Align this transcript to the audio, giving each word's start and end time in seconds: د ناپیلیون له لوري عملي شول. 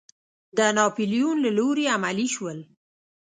د 0.57 0.59
ناپیلیون 0.77 1.37
له 1.45 1.51
لوري 1.57 1.85
عملي 1.95 2.27
شول. 2.35 2.59